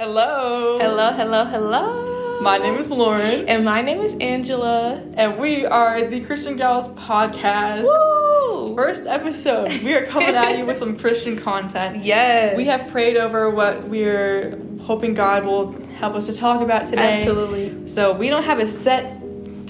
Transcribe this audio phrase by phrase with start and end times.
[0.00, 0.78] Hello.
[0.78, 2.40] Hello, hello, hello.
[2.40, 3.44] My name is Lauryn.
[3.48, 4.94] And my name is Angela.
[5.12, 7.82] And we are the Christian Gals Podcast.
[7.82, 8.74] Woo!
[8.74, 9.82] First episode.
[9.82, 12.02] We are coming at you with some Christian content.
[12.02, 12.56] Yes.
[12.56, 17.18] We have prayed over what we're hoping God will help us to talk about today.
[17.18, 17.86] Absolutely.
[17.86, 19.19] So we don't have a set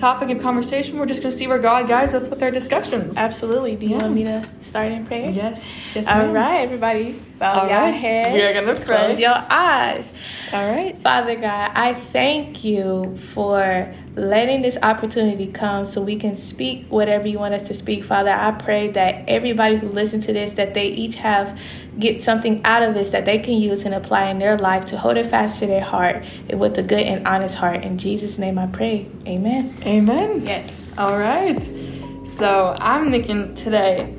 [0.00, 0.98] topic of conversation.
[0.98, 3.16] We're just going to see where God guides us with our discussions.
[3.18, 3.76] Absolutely.
[3.76, 4.02] Do you Yeah.
[4.02, 5.30] want me to start in prayer?
[5.30, 5.68] Yes.
[5.94, 6.32] Yes, All ma'am.
[6.32, 7.20] right, everybody.
[7.38, 7.90] Bow All your right.
[7.94, 8.34] heads.
[8.34, 8.96] We are gonna pray.
[9.06, 10.06] Close your eyes.
[10.52, 10.96] All right.
[11.02, 17.28] Father God, I thank you for letting this opportunity come so we can speak whatever
[17.28, 18.02] you want us to speak.
[18.02, 21.58] Father, I pray that everybody who listens to this, that they each have
[21.98, 24.96] get something out of this that they can use and apply in their life to
[24.98, 27.84] hold it fast to their heart and with a good and honest heart.
[27.84, 29.06] In Jesus' name I pray.
[29.26, 29.74] Amen.
[29.86, 30.46] Amen.
[30.46, 30.96] Yes.
[30.98, 31.60] All right.
[32.26, 34.14] So I'm thinking today.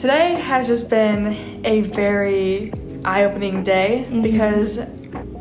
[0.00, 2.72] Today has just been a very
[3.04, 4.22] eye-opening day Mm-hmm.
[4.22, 4.78] because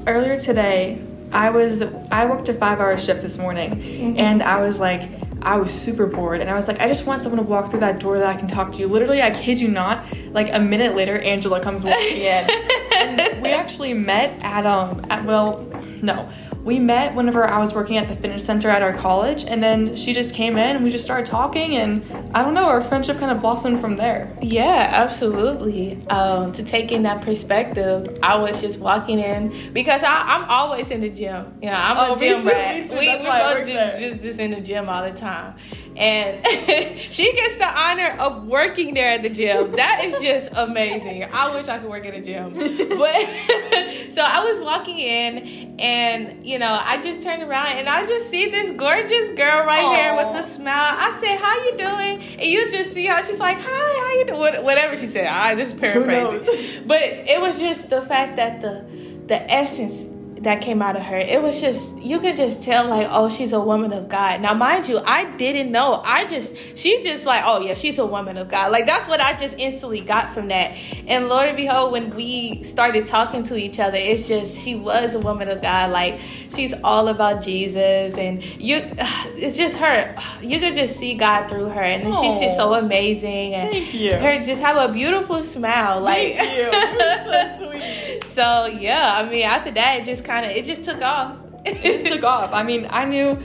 [0.07, 1.01] earlier today
[1.31, 4.17] I was I worked a five-hour shift this morning Mm-hmm.
[4.19, 5.09] and I was like
[5.41, 7.81] I was super bored and I was like I just want someone to walk through
[7.81, 8.79] that door that I can talk to.
[8.79, 8.87] You.
[8.87, 12.49] Literally, I kid you not, like a minute later, Angela comes walking in.
[12.95, 15.61] and we actually met at um at well
[16.01, 16.27] no
[16.65, 19.95] we met whenever I was working at the fitness center at our college, and then
[19.95, 23.19] she just came in and we just started talking, and I don't know, our friendship
[23.19, 24.35] kind of blossomed from there.
[24.41, 26.05] Yeah, absolutely.
[26.07, 30.89] Um, to take in that perspective, I was just walking in because I, I'm always
[30.89, 31.57] in the gym.
[31.61, 32.89] You know, I'm Oh, a gym rat.
[32.89, 35.55] We, we both just, just just in the gym all the time,
[35.97, 36.45] and
[36.99, 39.71] she gets the honor of working there at the gym.
[39.71, 41.25] That is just amazing.
[41.31, 42.59] I wish I could work at a gym, but
[44.13, 48.29] so I was walking in, and you know, I just turned around and I just
[48.29, 50.17] see this gorgeous girl right here Aw.
[50.17, 50.95] with the smile.
[50.97, 54.25] I said, "How you doing?" And you just see how she's like, "Hi, how you
[54.25, 55.27] doing?" Whatever she said.
[55.27, 58.85] I just paraphrasing, but it was just the fact that the
[59.27, 61.17] the essence that came out of her.
[61.17, 64.41] It was just you could just tell like, oh, she's a woman of God.
[64.41, 66.01] Now, mind you, I didn't know.
[66.03, 68.71] I just she just like, oh yeah, she's a woman of God.
[68.71, 70.75] Like that's what I just instantly got from that.
[71.07, 75.15] And Lord and behold, when we started talking to each other, it's just she was
[75.15, 75.91] a woman of God.
[75.91, 76.19] Like
[76.53, 78.77] she's all about Jesus, and you,
[79.35, 80.15] it's just her.
[80.41, 83.53] You could just see God through her, and she's just so amazing.
[83.55, 84.15] And Thank you.
[84.15, 86.01] her just have a beautiful smile.
[86.01, 86.63] Like Thank you.
[86.65, 88.23] You're so sweet.
[88.33, 91.37] so yeah, I mean, after that, it just kind of it just took off.
[91.65, 92.51] it just took off.
[92.51, 93.37] I mean, I knew.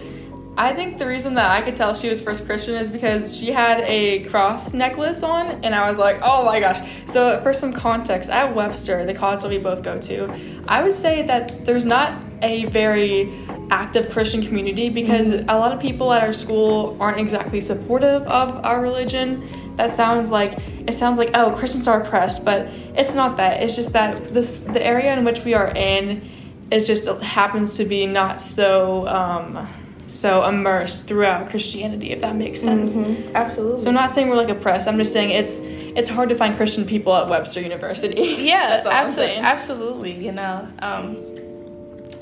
[0.57, 3.53] I think the reason that I could tell she was first Christian is because she
[3.53, 6.81] had a cross necklace on, and I was like, oh my gosh.
[7.07, 10.93] So, for some context, at Webster, the college that we both go to, I would
[10.93, 13.33] say that there's not a very
[13.71, 15.49] active Christian community because mm-hmm.
[15.49, 19.49] a lot of people at our school aren't exactly supportive of our religion.
[19.77, 23.63] That sounds like it sounds like oh Christians are oppressed, but it's not that.
[23.63, 26.29] It's just that this the area in which we are in
[26.71, 29.67] is just happens to be not so um,
[30.09, 32.97] so immersed throughout Christianity, if that makes sense.
[33.35, 33.79] Absolutely.
[33.79, 34.89] So I'm not saying we're like oppressed.
[34.89, 35.59] I'm just saying it's
[35.97, 38.23] it's hard to find Christian people at Webster University.
[38.39, 40.25] yeah, that's all I'm absolutely, absolutely.
[40.25, 41.17] You know, um,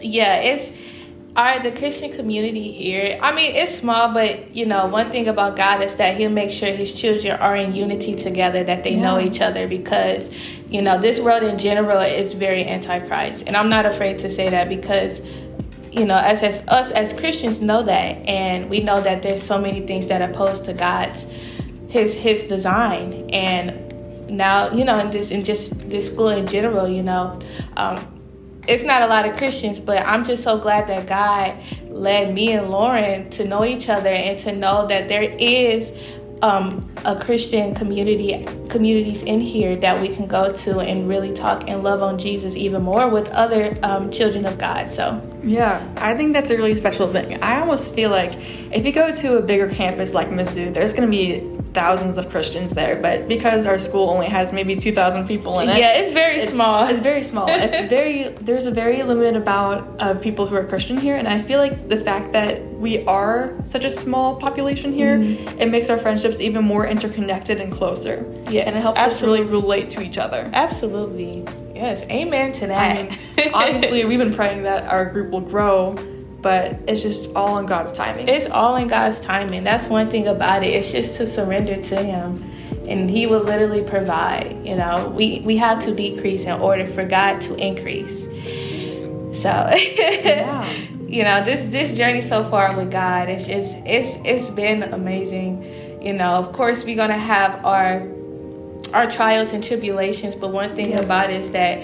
[0.01, 0.73] yeah, it's
[1.39, 3.17] our the Christian community here.
[3.23, 6.51] I mean, it's small, but you know, one thing about God is that He'll make
[6.51, 10.29] sure His children are in unity together, that they know each other, because
[10.69, 14.51] you know this world in general is very antichrist, and I'm not afraid to say
[14.51, 15.23] that because
[15.93, 19.61] you know, as, as us as Christians know that, and we know that there's so
[19.61, 21.25] many things that oppose to God's
[21.89, 26.89] his his design, and now you know, in this in just this school in general,
[26.89, 27.39] you know,
[27.77, 28.18] um,
[28.69, 31.57] it's not a lot of Christians, but I'm just so glad that God
[31.89, 35.93] led me and Lauryn to know each other and to know that there is
[36.43, 41.69] um, a Christian community communities in here that we can go to and really talk
[41.69, 44.91] and love on Jesus even more with other um, children of God.
[44.91, 47.43] So Yeah, I think that's a really special thing.
[47.43, 48.35] I almost feel like
[48.73, 52.29] if you go to a bigger campus like Mizzou, there's going to be thousands of
[52.29, 55.79] Christians there, but because our school only has maybe 2,000 people in it.
[55.79, 56.87] yeah, it's very small.
[56.89, 57.47] It's very small.
[57.65, 58.17] It's very
[58.49, 61.89] there's a very limited amount of people who are Christian here, and I feel like
[61.89, 62.53] the fact that
[62.85, 65.61] we are such a small population here, Mm-hmm.
[65.63, 68.17] it makes our friendships even more interconnected and closer.
[68.51, 70.51] Yeah, and it helps us really relate to each other.
[70.53, 71.45] Absolutely.
[71.75, 72.03] Yes.
[72.11, 73.11] Amen to I that.
[73.11, 75.95] mean, obviously, we've been praying that our group will grow,
[76.41, 78.29] but it's just all in God's timing.
[78.29, 79.65] it's all in God's timing.
[79.65, 80.69] That's one thing about it.
[80.69, 82.45] It's just to surrender to Him.
[82.87, 84.65] And He will literally provide.
[84.65, 88.25] You know, we, we have to decrease in order for God to increase.
[89.43, 90.73] So Yeah.
[91.07, 96.03] you know, this this journey so far with God it's just it's it's been amazing.
[96.03, 98.07] You know, of course we're gonna have our
[98.95, 101.01] our trials and tribulations, but one thing Yeah.
[101.01, 101.79] about it is that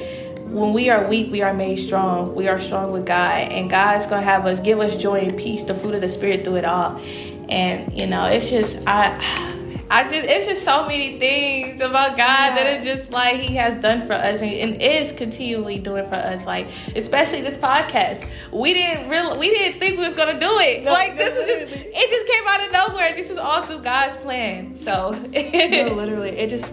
[0.55, 2.35] when we are weak, we are made strong.
[2.35, 5.65] We are strong with God, and God's gonna have us give us joy and peace,
[5.65, 7.01] the fruit of the spirit through it all.
[7.49, 9.51] And you know, it's just I.
[9.91, 12.55] I just it's just so many things about God yeah.
[12.55, 16.15] that it's just like He has done for us and, and, is continually doing for
[16.15, 16.47] us.
[16.47, 20.85] Like especially this podcast, we didn't really we didn't think we was gonna do it.
[20.85, 23.13] No, like this was just it just came out of nowhere.
[23.15, 24.77] This is all through God's plan.
[24.79, 26.67] So no, literally, it just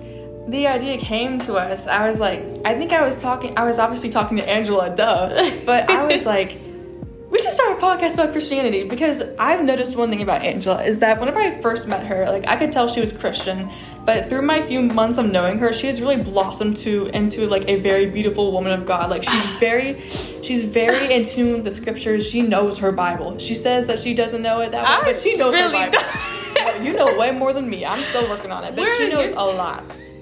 [0.52, 1.88] the idea came to us.
[1.88, 3.54] I was like, I think I was talking.
[3.58, 6.60] I was obviously talking to Angela, duh, but I was like
[7.52, 11.20] should start a podcast about Christianity because I've noticed one thing about Angela is that
[11.20, 13.70] whenever I first met her, like I could tell she was Christian,
[14.06, 17.68] but through my few months of knowing her, she has really blossomed to into like
[17.68, 19.10] a very beautiful woman of God.
[19.10, 20.00] Like she's very
[20.44, 22.28] she's very in tune with the scriptures.
[22.28, 23.38] She knows her Bible.
[23.38, 26.84] She says that she doesn't know it that way, but she knows really her Bible.
[26.86, 27.86] you know way more than me.
[27.86, 29.88] I'm still working on it, but she knows a lot.
[29.88, 30.00] So.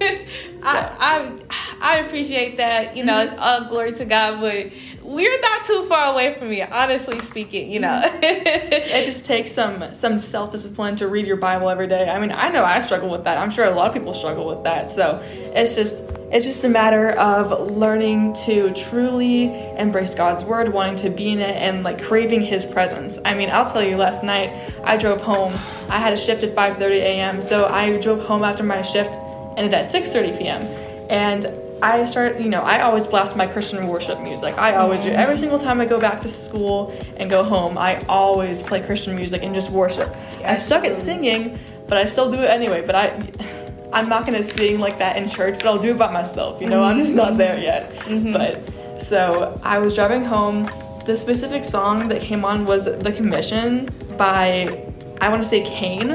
[0.62, 1.38] I, I
[1.80, 2.96] I appreciate that.
[2.96, 3.34] You know, mm-hmm.
[3.34, 4.72] it's all glory to God, but
[5.10, 7.70] we're not too far away from you, honestly speaking.
[7.70, 12.08] You know, it just takes some some self discipline to read your Bible every day.
[12.08, 13.36] I mean, I know I struggle with that.
[13.36, 14.88] I'm sure a lot of people struggle with that.
[14.88, 15.20] So
[15.52, 21.10] it's just it's just a matter of learning to truly embrace God's word, wanting to
[21.10, 23.18] be in it, and like craving His presence.
[23.24, 25.52] I mean, I'll tell you, last night I drove home.
[25.88, 29.16] I had a shift at 5:30 a.m., so I drove home after my shift
[29.56, 30.62] ended at 6:30 p.m.
[31.10, 31.46] and
[31.82, 34.56] I start, you know, I always blast my Christian worship music.
[34.58, 35.10] I always do.
[35.10, 39.16] Every single time I go back to school and go home, I always play Christian
[39.16, 40.14] music and just worship.
[40.44, 42.84] I suck at singing, but I still do it anyway.
[42.84, 43.32] But I,
[43.92, 46.60] I'm not gonna sing like that in church, but I'll do it by myself.
[46.60, 47.90] You know, I'm just not there yet.
[48.00, 48.32] Mm-hmm.
[48.32, 50.70] But so I was driving home.
[51.06, 54.84] The specific song that came on was "The Commission" by
[55.20, 56.10] I want to say Cain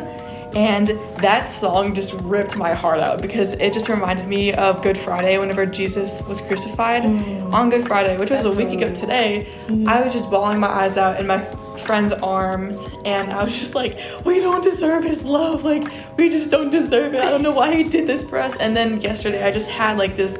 [0.55, 0.87] and
[1.17, 5.37] that song just ripped my heart out because it just reminded me of Good Friday
[5.37, 7.51] whenever Jesus was crucified mm.
[7.51, 8.63] on Good Friday, which was Absolutely.
[8.63, 9.53] a week ago today.
[9.67, 9.85] Mm.
[9.85, 11.43] I was just bawling my eyes out in my
[11.79, 15.65] friend's arms and I was just like, we don't deserve his love.
[15.65, 17.21] Like, we just don't deserve it.
[17.21, 18.55] I don't know why he did this for us.
[18.55, 20.39] And then yesterday I just had like this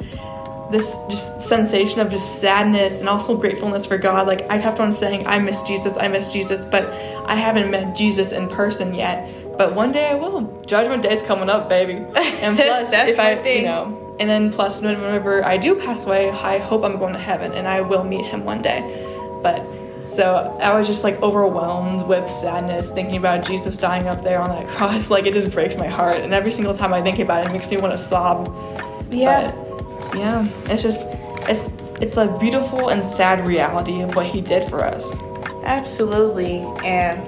[0.72, 4.28] this just sensation of just sadness and also gratefulness for God.
[4.28, 6.86] Like I kept on saying, I miss Jesus, I miss Jesus, but
[7.28, 9.30] I haven't met Jesus in person yet.
[9.58, 10.64] But one day I will.
[10.66, 12.06] Judgment Day's coming up, baby.
[12.46, 13.62] And plus, if I, thing.
[13.62, 17.20] you know, and then plus, whenever I do pass away, I hope I'm going to
[17.20, 18.82] heaven and I will meet him one day.
[19.42, 19.66] But
[20.06, 24.50] so I was just like overwhelmed with sadness thinking about Jesus dying up there on
[24.50, 25.10] that cross.
[25.10, 26.22] Like it just breaks my heart.
[26.22, 28.48] And every single time I think about it, it makes me want to sob.
[29.12, 29.52] Yeah.
[29.52, 30.48] But, yeah.
[30.66, 31.08] It's just,
[31.50, 35.16] it's, it's a beautiful and sad reality of what he did for us.
[35.64, 36.60] Absolutely.
[36.86, 37.20] And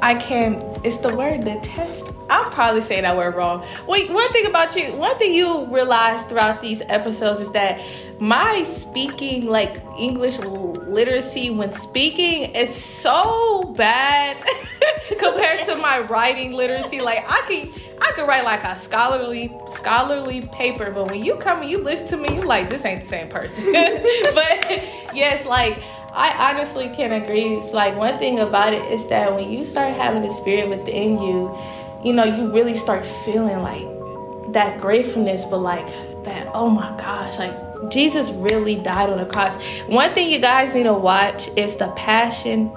[0.00, 0.54] I can
[0.84, 2.04] it's the word detest.
[2.30, 3.64] I'll probably say that word wrong.
[3.86, 7.80] Wait, one thing about you, one thing you realize throughout these episodes is that
[8.20, 14.36] my speaking, like English literacy when speaking, is so bad
[15.18, 17.00] compared to my writing literacy.
[17.00, 21.62] Like I can, I could write like a scholarly, scholarly paper, but when you come
[21.62, 23.64] and you listen to me, you like this ain't the same person.
[23.72, 24.70] but
[25.14, 25.82] yes, like
[26.18, 27.54] I honestly can agree.
[27.54, 31.22] It's like one thing about it is that when you start having the spirit within
[31.22, 31.56] you,
[32.04, 35.86] you know, you really start feeling like that gratefulness, but like
[36.24, 37.54] that, oh my gosh, like
[37.88, 39.54] Jesus really died on the cross.
[39.86, 42.68] One thing you guys need to watch is the passion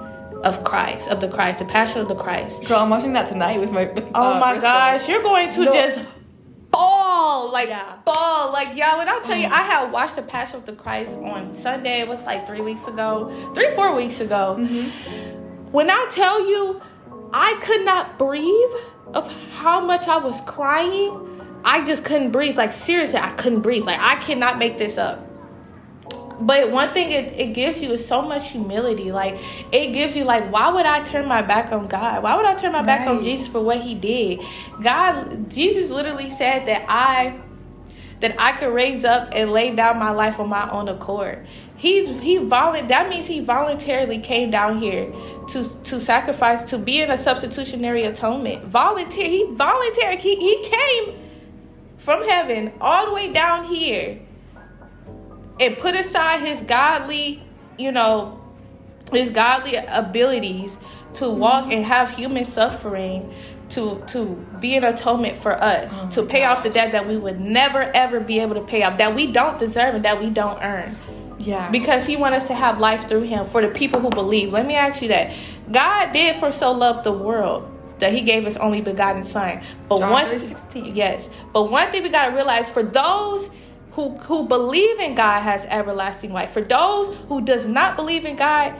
[0.44, 2.62] of Christ, of the Christ, the passion of the Christ.
[2.64, 3.86] Girl, I'm watching that tonight with my.
[3.86, 5.72] With, oh uh, my gosh, you're going to no.
[5.72, 5.98] just
[6.72, 7.96] bawl, like yeah.
[8.04, 8.98] bawl, like y'all.
[8.98, 9.52] When I tell you, mm.
[9.52, 12.00] I had watched the Passion of the Christ on Sunday.
[12.00, 14.56] It was like three weeks ago, three four weeks ago.
[14.58, 15.70] Mm-hmm.
[15.70, 16.80] When I tell you,
[17.32, 18.74] I could not breathe
[19.14, 21.28] of how much I was crying.
[21.64, 22.56] I just couldn't breathe.
[22.56, 23.84] Like seriously, I couldn't breathe.
[23.84, 25.28] Like I cannot make this up.
[26.46, 29.12] But one thing it, it gives you is so much humility.
[29.12, 29.38] Like
[29.70, 32.22] it gives you like, why would I turn my back on God?
[32.22, 32.86] Why would I turn my right.
[32.86, 34.40] back on Jesus for what he did?
[34.82, 37.40] God Jesus literally said that I
[38.20, 41.46] that I could raise up and lay down my life on my own accord.
[41.76, 45.12] He's he volu- that means he voluntarily came down here
[45.48, 48.64] to to sacrifice to be in a substitutionary atonement.
[48.64, 51.18] Volunteer he volunteered he, he came
[51.98, 54.18] from heaven all the way down here
[55.60, 57.42] and put aside his godly,
[57.78, 58.40] you know,
[59.12, 60.78] his godly abilities
[61.14, 61.72] to walk mm-hmm.
[61.72, 63.32] and have human suffering
[63.70, 66.58] to to be an atonement for us oh to pay gosh.
[66.58, 69.30] off the debt that we would never ever be able to pay off that we
[69.30, 70.94] don't deserve and that we don't earn.
[71.38, 71.70] Yeah.
[71.70, 74.52] Because he wants us to have life through him for the people who believe.
[74.52, 75.34] Let me ask you that.
[75.72, 77.68] God did for so love the world
[77.98, 79.62] that he gave his only begotten son.
[79.88, 81.28] But John one 3, yes.
[81.52, 83.50] But one thing we got to realize for those
[83.92, 86.50] who who believe in God has everlasting life.
[86.50, 88.74] For those who does not believe in God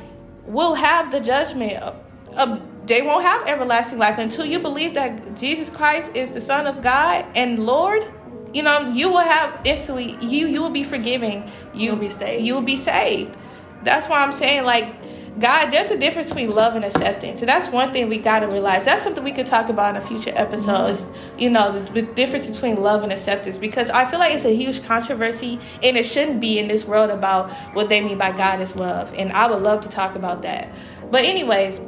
[0.46, 1.96] will have the judgment of,
[2.36, 6.66] of they won't have everlasting life until you believe that Jesus Christ is the Son
[6.66, 8.04] of God and Lord.
[8.52, 11.50] You know, you will have instantly you you will be forgiven.
[11.74, 12.46] You You'll be saved.
[12.46, 13.36] You will be saved.
[13.82, 14.94] That's why I'm saying like
[15.38, 17.40] God, there's a difference between love and acceptance.
[17.40, 18.84] And that's one thing we got to realize.
[18.84, 20.90] That's something we could talk about in a future episode.
[20.90, 21.08] Is,
[21.38, 23.56] you know, the, difference between love and acceptance.
[23.56, 27.10] Because I feel like it's a huge controversy, and it shouldn't be in this world
[27.10, 29.12] about what they mean by God is love.
[29.14, 30.70] And I would love to talk about that.
[31.10, 31.80] But, anyways,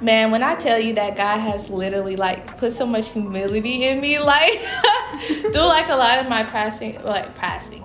[0.00, 4.00] man, when I tell you that God has literally like put so much humility in
[4.00, 4.60] me, like
[5.26, 7.84] through like a lot of my passing, like fasting,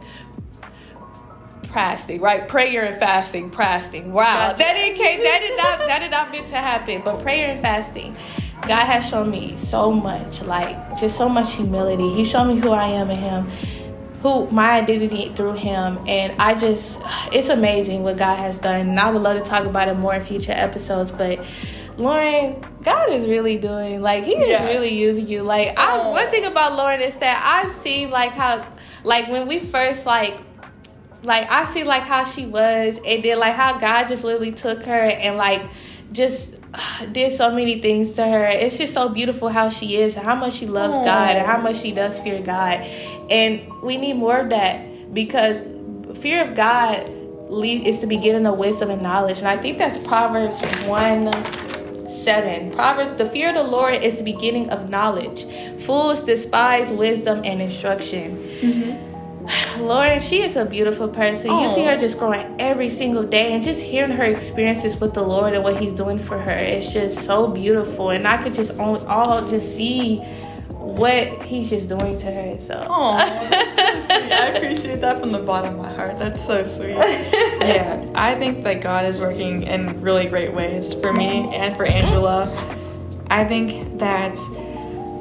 [1.73, 2.47] fasting, right?
[2.47, 4.11] Prayer and fasting, fasting.
[4.13, 4.57] Wow, Gotcha.
[4.59, 7.01] that didn't came, that did not that did not meant to happen.
[7.03, 8.15] But prayer and fasting,
[8.67, 12.09] God has shown me so much, like just so much humility.
[12.13, 13.51] He showed me who I am in Him.
[14.21, 16.99] Who my identity through him, and I just,
[17.31, 18.89] it's amazing what God has done.
[18.89, 21.09] And I would love to talk about it more in future episodes.
[21.09, 21.39] But
[21.97, 24.65] Lauryn, God is really doing like He is Yeah.
[24.65, 25.43] really using you.
[25.43, 26.09] Like I, Oh.
[26.11, 28.65] one thing about Lauryn is that I've seen like how,
[29.05, 30.37] like when we first like
[31.23, 34.83] like I see like how she was and then like how God just literally took
[34.83, 35.61] her and like
[36.11, 36.55] just
[37.11, 38.45] did so many things to her.
[38.45, 41.03] It's just so beautiful how she is and how much she loves Aw.
[41.03, 42.81] God and how much she does fear God.
[43.29, 45.65] And we need more of that because
[46.19, 47.09] fear of God
[47.51, 49.39] is the beginning of wisdom and knowledge.
[49.39, 51.31] And I think that's Proverbs 1
[52.19, 52.71] 7.
[52.73, 55.45] Proverbs, the fear of the Lord is the beginning of knowledge.
[55.83, 58.37] Fools despise wisdom and instruction.
[58.61, 59.08] Mm-hmm.
[59.77, 61.51] Lauryn, she is a beautiful person.
[61.59, 61.97] You see her oh.
[61.97, 65.81] just growing every single day and just hearing her experiences with the Lord and what
[65.81, 66.51] He's doing for her.
[66.51, 68.11] It's just so beautiful.
[68.11, 70.17] And I could just all, all just see
[70.69, 72.57] what He's just doing to her.
[72.59, 74.31] So, Oh, that's so sweet.
[74.31, 76.19] I appreciate that from the bottom of my heart.
[76.19, 76.97] That's so sweet.
[77.59, 81.85] Yeah, I think that God is working in really great ways for me and for
[81.85, 82.47] Angela.
[83.29, 84.35] I think that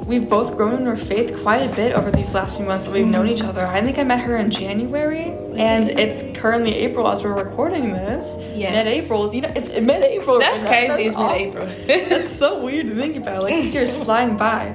[0.08, 2.92] we've both grown in our faith quite a bit over these last few months that
[2.92, 3.64] we've known each other.
[3.66, 5.98] I think I met her in January, and mm-hmm.
[5.98, 8.36] it's currently April as we're recording this.
[8.56, 8.72] Yes.
[8.72, 9.32] Mid-April.
[9.34, 10.40] You know, it's mid-April.
[10.40, 10.94] That's right now.
[10.94, 11.08] crazy.
[11.10, 11.66] It's mid-April.
[12.08, 13.42] That's so weird to think about.
[13.42, 14.74] Like this year's flying by,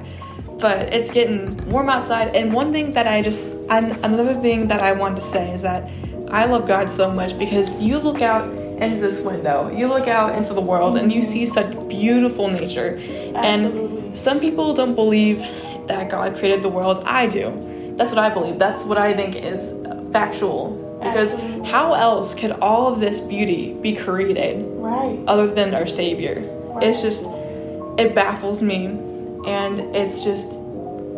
[0.59, 2.35] but it's getting warm outside.
[2.35, 5.63] And one thing that I just, an- another thing that I wanted to say is
[5.63, 5.89] that
[6.29, 10.35] I love God so much because you look out into this window, you look out
[10.35, 12.97] into the world, and you see such beautiful nature.
[12.99, 13.35] Absolutely.
[13.35, 15.39] And some people don't believe
[15.87, 17.01] that God created the world.
[17.05, 17.93] I do.
[17.97, 18.57] That's what I believe.
[18.59, 19.73] That's what I think is
[20.11, 20.79] factual.
[21.01, 21.69] Because Absolutely.
[21.69, 24.65] how else could all of this beauty be created?
[24.77, 25.19] right.
[25.27, 26.41] other than our savior
[26.73, 26.83] Right.
[26.83, 27.25] it's just
[27.97, 28.85] it baffles me
[29.45, 30.51] and it's just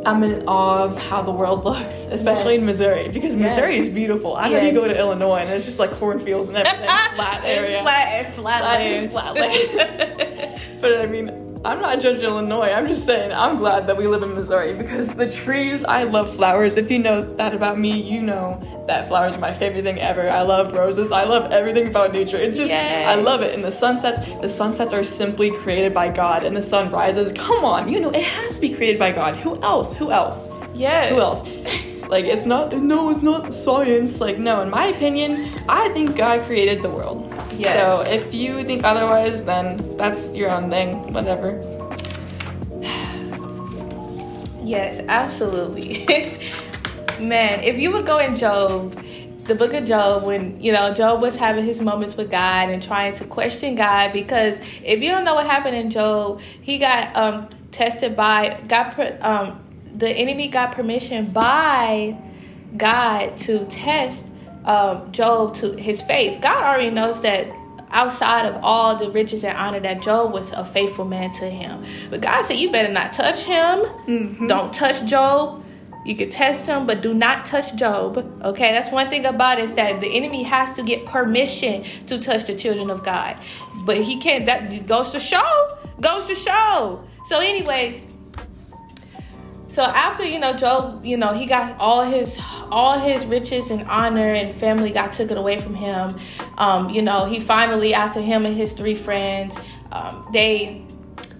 [0.05, 3.55] i'm in awe of how the world looks especially in missouri because Yes.
[3.55, 6.57] missouri is beautiful i know you go to illinois and it's just like cornfields and
[6.59, 6.85] everything
[7.15, 8.89] flat area Flat and flat, Flat, land.
[8.89, 10.61] just flat land.
[10.81, 11.27] but i mean
[11.65, 12.69] i'm not judging illinois.
[12.69, 16.33] I'm just saying i'm glad that we live in missouri because the trees i love
[16.35, 16.77] flowers.
[16.77, 20.29] If you know that about me you know that flowers are my favorite thing ever.
[20.29, 21.11] I love roses.
[21.11, 22.37] I love everything about nature.
[22.37, 23.07] It's just Yes.
[23.07, 23.55] i love it.
[23.55, 27.31] And the sunsets the sunsets are simply created by god and the sun rises.
[27.33, 29.35] Come on you know it has to be created by god.
[29.37, 29.93] Who else?
[29.95, 30.47] Who else?
[30.75, 31.09] Yes.
[31.11, 31.43] who else?
[32.07, 34.21] Like it's not no it's not science.
[34.21, 37.19] Like no in my opinion i think god created the world
[37.57, 37.75] Yes.
[37.75, 41.61] so if you think otherwise then that's your own thing whatever
[44.65, 46.07] Yes, absolutely.
[47.19, 48.99] Man, if you would go in Job,
[49.43, 52.81] the book of Job, when you know Job was having his moments with God and
[52.81, 57.15] trying to question God, because if you don't know what happened in Job, he got
[57.15, 59.63] um tested by got um
[59.95, 62.17] the enemy got permission by
[62.75, 64.25] God to test
[64.65, 66.41] um, Job to his faith.
[66.41, 67.47] God already knows that
[67.91, 71.83] outside of all the riches and honor that Job was a faithful man to him.
[72.09, 74.47] But God said, You better not touch him.
[74.47, 75.63] Don't touch Job.
[76.05, 78.17] You can test him, but do not touch Job.
[78.43, 82.19] Okay, that's one thing about it is that the enemy has to get permission to
[82.19, 83.39] touch the children of God.
[83.87, 85.77] But he can't that goes to show.
[85.99, 87.03] Goes to show.
[87.25, 88.01] So, anyways,
[89.75, 92.39] so after you know Job, you know he got all his
[92.71, 96.17] all his riches and honor and family got took it away from him.
[96.57, 99.53] Um, you know he finally after him and his three friends,
[99.91, 100.81] um, they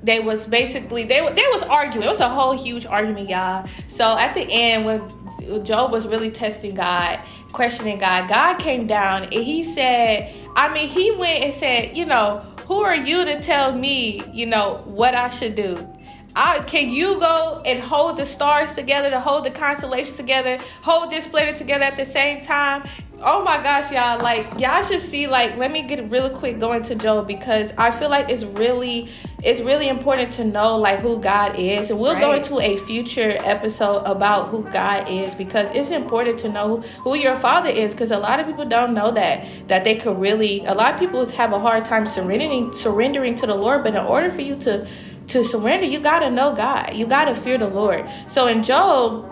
[0.03, 2.05] they was basically they they was arguing.
[2.05, 3.69] It was a whole huge argument, y'all.
[3.87, 7.21] So at the end when Job was really testing God,
[7.53, 12.05] questioning God, God came down and he said, I mean he went and said, you
[12.05, 15.87] know, who are you to tell me, you know, what I should do?
[16.35, 21.09] I, can you go and hold the stars together, to hold the constellations together, hold
[21.09, 22.83] this planet together at the same time?
[23.21, 24.19] Oh my gosh, y'all!
[24.21, 25.25] Like y'all should see.
[25.25, 29.09] Like, let me get really quick going to Job because I feel like it's really,
[29.41, 32.21] it's really important to know like who God is, and we'll right.
[32.21, 37.15] go into a future episode about who God is because it's important to know who
[37.15, 40.65] your Father is because a lot of people don't know that that they could really.
[40.65, 44.05] A lot of people have a hard time surrendering surrendering to the Lord, but in
[44.05, 44.85] order for you to
[45.27, 46.95] to surrender, you gotta know God.
[46.95, 48.07] You gotta fear the Lord.
[48.27, 49.31] So in Job,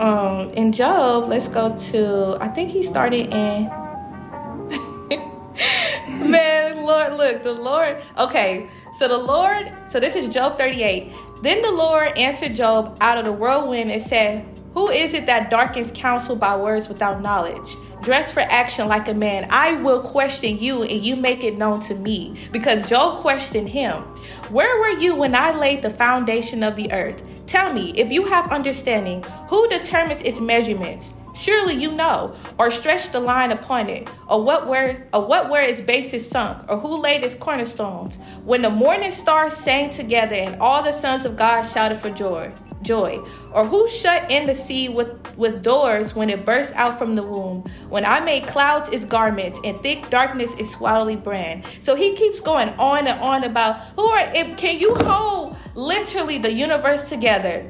[0.00, 3.68] um, in Job, let's go to I think he started in
[6.28, 11.12] Man, Lord, look, the Lord okay, so the Lord so this is Job 38.
[11.42, 15.50] Then the Lord answered Job out of the whirlwind and said, Who is it that
[15.50, 17.76] darkens counsel by words without knowledge?
[18.02, 19.46] Dress for action like a man.
[19.50, 22.36] I will question you and you make it known to me.
[22.50, 24.02] Because Job questioned him.
[24.50, 27.22] Where were you when I laid the foundation of the earth?
[27.46, 31.14] Tell me, if you have understanding, who determines its measurements?
[31.34, 35.62] Surely you know, or stretch the line upon it, or what where or what where
[35.62, 38.18] its base is sunk, or who laid its cornerstones.
[38.44, 42.52] When the morning stars sang together and all the sons of God shouted for joy
[42.82, 43.24] joy?
[43.52, 47.22] Or who shut in the sea with, with doors when it burst out from the
[47.22, 47.70] womb?
[47.88, 51.64] When I made clouds its garments and thick darkness its swaddling brand.
[51.80, 56.38] So he keeps going on and on about who are if can you hold literally
[56.38, 57.66] the universe together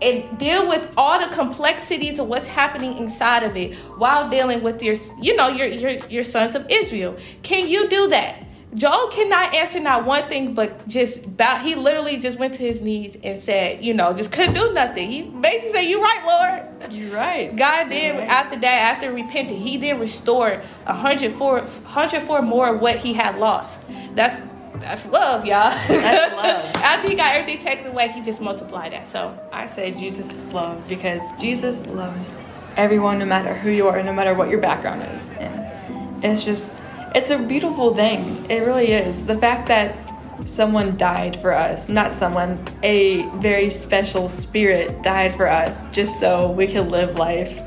[0.00, 4.82] and deal with all the complexities of what's happening inside of it while dealing with
[4.82, 7.16] your you know your your, your sons of Israel.
[7.42, 8.44] Can you do that?
[8.74, 11.56] Joel cannot answer not one thing, but just bow.
[11.56, 15.10] He literally just went to his knees and said, you know, just couldn't do nothing.
[15.10, 16.92] He basically said, "You right, Lord.
[16.92, 18.28] You're right." God did right.
[18.28, 23.82] after that, after repenting, He then restored 104, 104 more of what he had lost.
[24.14, 24.38] That's
[24.80, 25.70] that's love, y'all.
[25.88, 26.74] That's love.
[26.84, 29.08] after he got everything taken away, he just multiplied that.
[29.08, 32.36] So I say Jesus is love because Jesus loves
[32.76, 36.72] everyone, no matter who you are, no matter what your background is, and it's just
[37.14, 38.46] it's a beautiful thing.
[38.50, 39.26] It really is.
[39.26, 39.96] The fact that
[40.44, 46.50] someone died for us, not someone, a very special spirit died for us just so
[46.50, 47.60] we could live life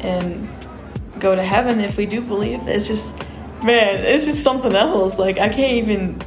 [0.00, 0.48] and
[1.18, 2.66] go to heaven if we do believe.
[2.66, 3.18] It's just
[3.62, 5.18] man, it's just something else.
[5.18, 6.20] Like I can't even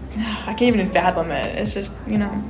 [0.46, 1.58] I can't even fathom it.
[1.58, 2.44] It's just, you know,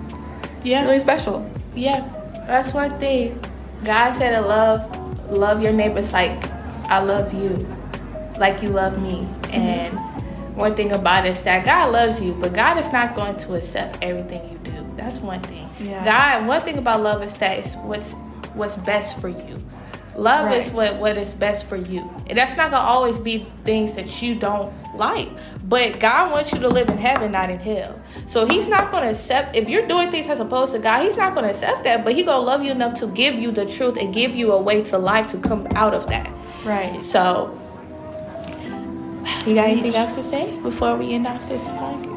[0.63, 0.80] yeah.
[0.80, 1.52] It's really special.
[1.76, 2.08] Yeah.
[2.48, 3.39] That's one thing.
[3.84, 6.45] God said to love love your neighbors like
[6.89, 7.67] I love you
[8.38, 9.28] like you love me.
[9.62, 13.36] And one thing about it is that God loves you, but God is not going
[13.38, 14.72] to accept everything you do.
[14.96, 15.70] That's one thing.
[15.80, 16.04] Yeah.
[16.06, 18.12] God, one thing about love is that it's what's
[18.54, 19.62] what's best for you.
[20.15, 20.62] Love right.
[20.62, 22.10] is what what is best for you.
[22.28, 25.28] And that's not gonna always be things that you don't like.
[25.68, 28.00] But God wants you to live in heaven, not in hell.
[28.26, 31.36] So he's not gonna accept if you're doing things as opposed to God, he's not
[31.36, 34.13] gonna accept that, but He's gonna love you enough to give you the truth and
[34.13, 36.32] give you a way to life to come out of that.
[36.63, 37.04] Right.
[37.04, 37.60] So
[39.46, 41.64] you got anything else to say before we end off this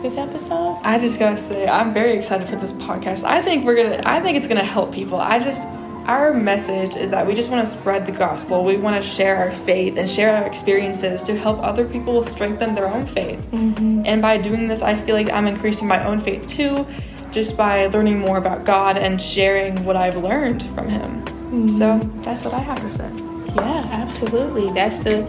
[0.03, 0.79] this episode?
[0.83, 3.25] I just gotta say I'm very excited for this podcast.
[3.25, 4.03] I think we're gonna.
[4.05, 5.19] I think it's gonna help people.
[5.19, 5.67] I just
[6.09, 8.65] our message is that we just want to spread the gospel.
[8.65, 12.75] We want to share our faith and share our experiences to help other people strengthen
[12.75, 13.39] their own faith.
[13.51, 14.05] Mm-hmm.
[14.07, 16.87] And by doing this, I feel like I'm increasing my own faith too,
[17.31, 21.25] just by learning more about God and sharing what I've learned from Him.
[21.27, 21.69] Mm-hmm.
[21.69, 23.13] So that's what I have to say.
[23.55, 24.73] Yeah, absolutely.
[24.73, 25.27] That's the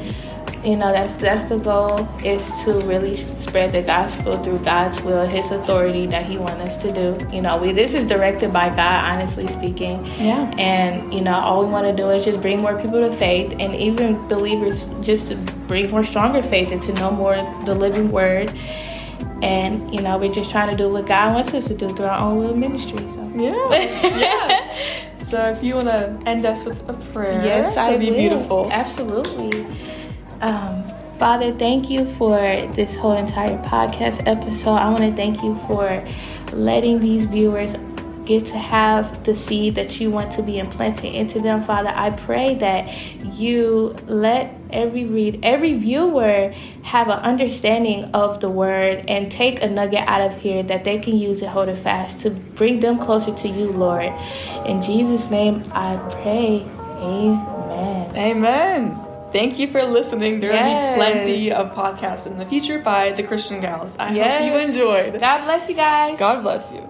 [0.63, 5.25] you know that's that's the goal is to really spread the gospel through god's will
[5.25, 7.17] his authority that he wants us to do.
[7.33, 10.05] You know we this is directed by god honestly speaking.
[10.17, 10.53] Yeah.
[10.57, 13.55] And you know all we want to do is just bring more people to faith
[13.59, 15.35] and even believers just to
[15.67, 18.51] bring more stronger faith and to know more the living word.
[19.41, 22.05] And you know we're just trying to do what god wants us to do through
[22.07, 23.31] our own little ministry so.
[23.35, 24.09] Yeah.
[24.19, 24.65] Yeah.
[25.19, 28.17] So if you want to end us with a prayer yes that'd I be will.
[28.17, 28.69] beautiful.
[28.71, 29.65] Absolutely
[30.41, 30.83] um,
[31.19, 34.75] Father, thank you for this whole entire podcast episode.
[34.75, 36.07] I want to thank you for
[36.53, 37.75] letting these viewers
[38.29, 41.91] get to have the seed that you want to be implanted into them, Father.
[41.93, 42.87] I pray that
[43.33, 49.67] you let every read every viewer have an understanding of the word and take a
[49.67, 52.99] nugget out of here that they can use and hold it fast to bring them
[52.99, 54.13] closer to you, Lord.
[54.65, 56.61] In Jesus' name I pray.
[57.01, 58.15] Amen.
[58.15, 59.08] Amen.
[59.31, 60.39] Thank you for listening.
[60.39, 60.97] There yes.
[60.97, 63.95] will be plenty of podcasts in the future by the Christian Gals.
[63.97, 64.41] I yes.
[64.41, 65.19] hope you enjoyed.
[65.19, 66.17] God bless you guys.
[66.17, 66.89] God bless you.